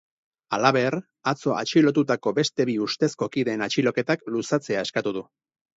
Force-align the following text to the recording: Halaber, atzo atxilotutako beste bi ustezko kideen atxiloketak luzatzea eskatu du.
Halaber, 0.55 0.97
atzo 1.33 1.53
atxilotutako 1.57 2.35
beste 2.41 2.67
bi 2.71 2.77
ustezko 2.87 3.31
kideen 3.37 3.69
atxiloketak 3.69 4.29
luzatzea 4.35 4.89
eskatu 4.89 5.17
du. 5.21 5.27